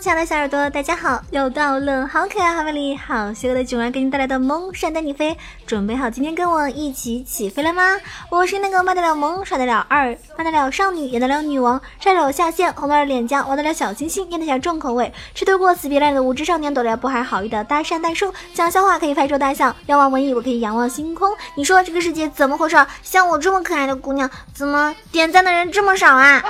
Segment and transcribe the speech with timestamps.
[0.00, 1.20] 亲爱的小耳朵，大家好！
[1.30, 7.82] 又到了好可爱、好美丽、好邪恶的囧儿给你带来的萌闪带你飞，准备好今天跟我一起起飞了吗？
[8.30, 18.32] 我是那个卖得了萌、耍得了二、卖得了少女、演得了女王、帅到下线、红得了脸颊、玩得了小清新、咽得下重口味、吃得过死皮赖脸的无知少年、躲得了不怀好意的搭讪大叔。
[18.54, 21.36] 讲笑话可以拍桌大笑，仰望文艺我可以仰望星空。
[21.56, 22.86] 你说这个世界怎么回事？
[23.02, 26.42] 像我这么可爱的姑娘，怎么点赞的人这么少啊？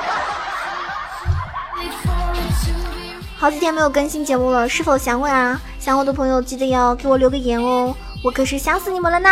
[3.41, 5.59] 好几天没有更新节目了，是否想我啊？
[5.79, 9.31] 想我的朋友记得要给我留个言哦，我可是想死你们了呢。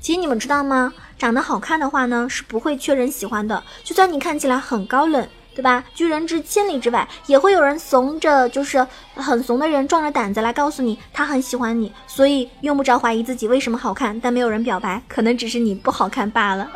[0.00, 0.92] 其实你们知道吗？
[1.16, 3.62] 长得好看的话呢，是不会缺人喜欢的。
[3.84, 5.84] 就算你看起来很高冷，对吧？
[5.94, 8.84] 拒人之千里之外，也会有人怂着，就是
[9.14, 11.92] 很怂的人壮着胆子来告诉你他很喜欢你。
[12.08, 16.68] 所以用不着怀疑自己为什么好看，但没有人表白，可能只是你不好看罢了。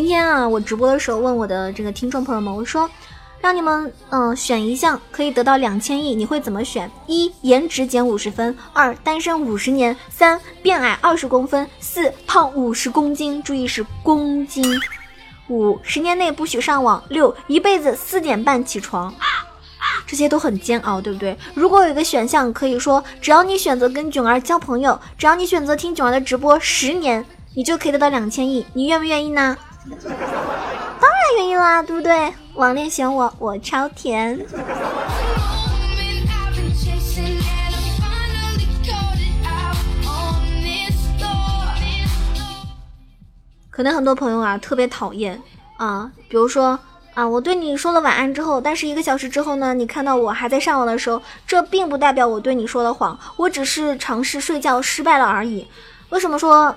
[0.00, 2.88] 今天啊，我直播的时候问我的这个听众朋友们，我说，
[3.38, 6.90] 让你们嗯选一项可以得到两千亿，你会怎么选？
[7.06, 14.64] 一颜值减五十分，二单身五十年，三变矮二十公分，四胖五十公斤，注意是公斤，
[15.50, 19.14] 五十年内不许上网，六一辈子四点半起床，
[20.06, 21.36] 这些都很煎熬，对不对？
[21.52, 27.22] 如果有一个选项可以说，只要你选择跟囧儿交朋友，只要你选择听囧儿的直播十年，
[27.54, 29.54] 你就可以得到两千亿，你愿不愿意呢？
[29.88, 32.32] 当然愿意啦，对不对？
[32.54, 34.38] 网恋选我，我超甜。
[43.70, 45.40] 可能很多朋友啊特别讨厌
[45.78, 46.78] 啊，比如说
[47.14, 55.66] 啊，我对你说了晚安之后，但是一个小时之后呢，你看到我还在上网的时候，这并不代表我对你说了谎，我只是尝试睡觉失败了而已。
[56.10, 56.74] 为什么说？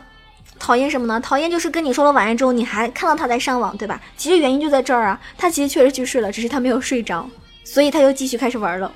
[0.63, 1.19] 讨厌什么呢？
[1.19, 3.99] 讨厌就是跟你说了晚安之后，你还看到他在上网，对吧？
[4.15, 7.29] 其实原因就在这儿啊，他其实确实去睡了，只是他没有睡着，
[7.65, 8.89] 所以他又继续开始玩了。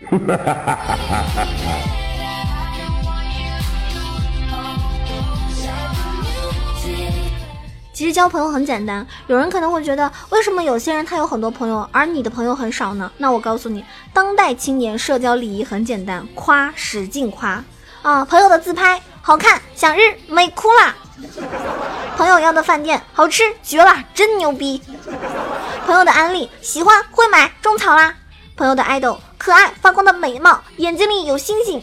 [7.92, 13.12] 其实交朋友很简单，有人可能会觉得，为什么有些人他有很多朋友，而你的朋友很少呢？
[13.18, 13.84] 那我告诉你，
[14.14, 17.62] 当代青年社交礼仪很简单，夸，使劲夸
[18.00, 18.24] 啊！
[18.24, 18.98] 朋友的自拍。
[19.26, 20.94] 好看，想日美哭啦！
[22.14, 24.82] 朋友要的饭店好吃绝了，真牛逼！
[25.86, 28.14] 朋友的安利喜欢会买种草啦！
[28.54, 31.82] 朋友的爱豆可爱发光的美貌，眼睛里有星星。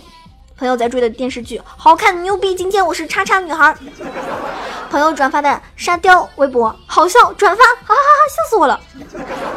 [0.56, 3.76] 朋友在追的电视剧好看牛逼，今天我是叉叉女孩。
[4.92, 8.80] 朋友转发的沙雕微博好笑，转发哈，哈哈哈，笑死我了。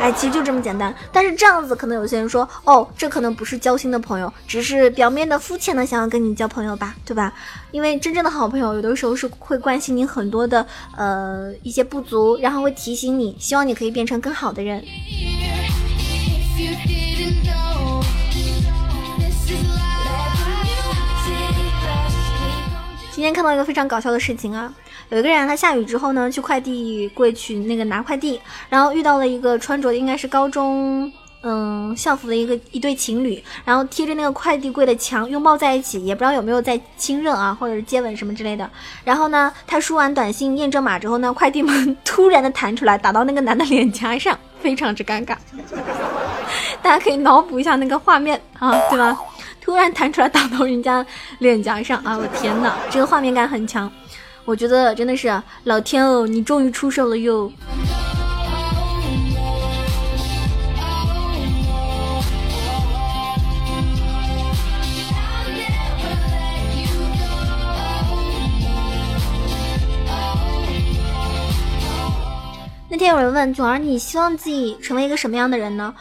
[0.05, 0.95] 哎，其实就这么简单。
[1.11, 7.33] 但是这样子，可能有些人说，哦，这可能不是交心的朋友，只是表面的肤浅的想要跟你交朋友吧，对吧？
[7.71, 14.85] 因为真正的好朋友，有的时候是会关心你很多的呃一些不足，然后会提醒你，希望你可以变成更好的人。
[23.11, 24.71] 今天看到一个非常搞笑的事情啊，
[25.11, 38.69] 有一个人他下雨之后呢，去快递柜去那个拿快递，然后遇到了一个穿着应该是高中嗯校服的一个一对情侣，然后贴着那个快递柜的墙拥抱在一起，也不知道有没有在亲热啊，或者是接吻什么之类的。
[39.05, 45.37] 然后呢，他输完短信验证码之后呢，快递门突然的弹出来，打到那个男的脸颊上， 非常之尴尬。
[46.83, 49.19] 大家可以脑补一下那个画面啊，对吧？
[49.61, 51.05] 突然弹出来打到人家
[51.39, 52.19] 脸颊上啊！
[52.19, 53.91] 我天哪，这个画面感很强，
[54.45, 57.51] 我觉得真的是老天哦，你终于出手了哟！
[72.91, 75.93] 那天有人问囧儿，你希望自己成为一个什么样的人呢？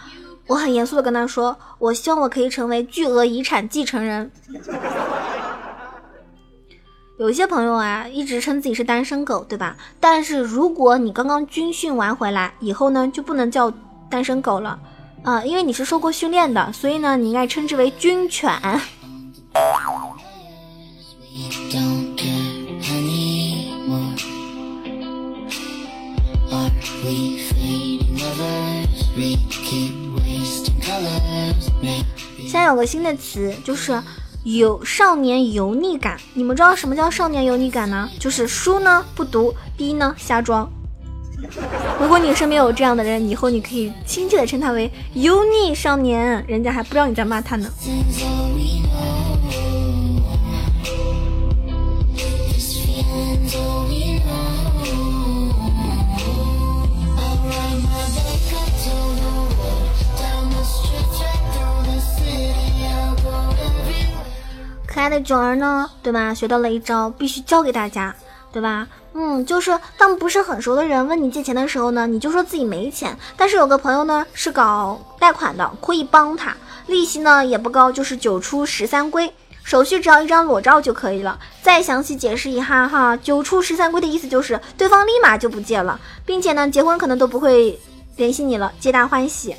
[0.46, 4.30] 我很严肃的跟他说：“我希望我可以成为巨额遗产继承人。”
[7.24, 9.78] 有一些朋友啊，一直称自己是单身狗，对吧？
[9.98, 13.72] 但是如果你刚刚军训完回来以后呢，就不能叫
[14.10, 14.78] 单身狗了
[15.24, 18.52] 啊，因为你是受过训练的，所以呢，你应该称之为军犬。
[32.42, 33.98] 现在有个新的词，就是
[34.44, 36.18] 有少年油腻感。
[36.34, 38.10] 你们知道什么叫少年油腻感呢？
[38.20, 40.70] 就是书呢不读，逼呢瞎装。
[42.00, 47.70] 如果你身边有这样的人，以后你可以亲切的称他为油腻少年，人家还不知道你在骂他呢。
[65.04, 66.34] 爱的囧儿呢，对吧？
[66.34, 68.16] 学到了一招，必须教给大家，
[68.54, 68.88] 对吧？
[69.14, 76.56] 嗯，就是当不是很熟的人问你借钱的时候呢，你就说自己没钱，但是有个朋友呢是搞贷款的，可以帮他，
[76.88, 79.30] 利息呢也不高，就是九出十三归，
[79.62, 81.38] 手续只要一张裸照就可以了。
[81.62, 87.78] 再详细解释一下哈，九出十三归的意思就是对方立马就不借了，并且呢结婚可能都不会
[88.16, 89.54] 联系你了，皆大欢喜。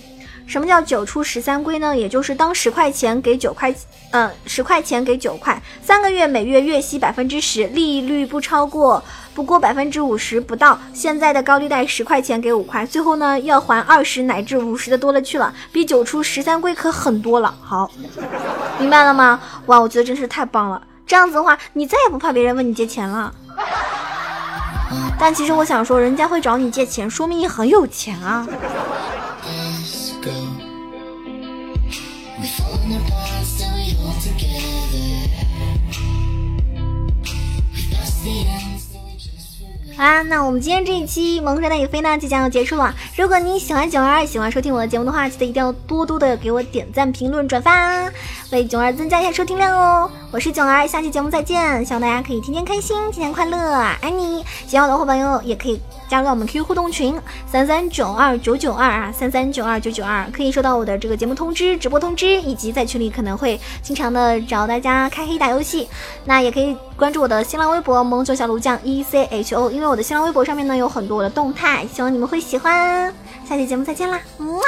[0.47, 1.97] 什么叫九出十三归呢？
[1.97, 3.75] 也就是当十块钱给九块，
[4.11, 9.03] 呃，十块钱给九块，三个月每月月息百分之十，利率不超过
[9.35, 10.79] 不过百分之五十不到。
[10.93, 17.55] 现在的高利贷十块钱给五块，最后呢要还二十乃至五十的多了去了，比九出十三归可狠多了。
[17.61, 17.91] 好，
[18.79, 19.41] 明白了吗？
[19.67, 20.81] 哇，我觉得真是太棒了。
[21.07, 23.33] 这样子的话，你再也不怕别人问你借钱了。
[25.19, 28.47] 但其实我想说，人家会找你借钱，说明你很有钱啊。
[39.97, 42.93] 好啦，那我们今天这一期萌神的雨飞呢，即将要结束了。
[43.17, 48.11] 如果你喜欢囧儿，喜欢收听我的节目的话，记得一定要多多的给我点赞、评论、转发，
[48.51, 50.11] 为囧儿增加一下收听量哦。
[50.33, 53.57] 我是囧儿，下期节目再见，希望大家可以天天开心，天天快乐，
[54.01, 54.45] 爱你。
[54.67, 55.81] 喜欢我的伙伴哟，也可以。
[56.15, 65.89] 加入我们 QQ 互动群三三九二九九二啊，三三九二九九二，可以收到我的这个节目通知、直播通知，以及在群里可能会经常的找大家开黑打游戏。
[66.25, 73.13] 那也可以关注我的新浪微博萌熊小卢酱 E C H O，因为我的新浪微博上面呢有很多我的动态，希望你们会喜欢。
[73.45, 74.61] 下期节目再见啦，么。